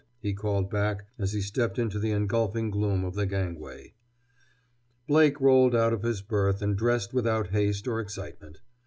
[0.19, 3.93] he called back as he stepped into the engulfing gloom of the gangway.
[5.07, 8.61] Blake rolled out of his berth and dressed without haste or excitement.